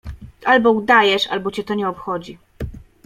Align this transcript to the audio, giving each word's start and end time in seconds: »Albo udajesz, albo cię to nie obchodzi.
»Albo 0.45 0.69
udajesz, 0.71 1.27
albo 1.27 1.51
cię 1.51 1.63
to 1.63 1.73
nie 1.75 1.87
obchodzi. 1.89 2.37